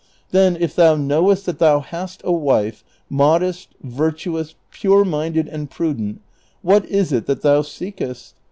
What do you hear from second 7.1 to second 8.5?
it that thou seekest?